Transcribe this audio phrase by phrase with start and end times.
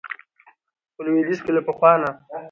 [0.93, 2.09] په لويديځ کې له پخوا نه